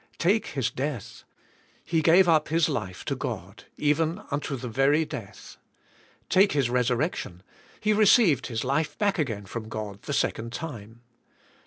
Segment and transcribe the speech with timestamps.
[0.17, 1.25] Take His death.
[1.85, 5.57] He g ave up His life to God, even unto the very death.
[6.27, 7.43] Take His resurrection.
[7.79, 11.03] He received His life back again from God the second time.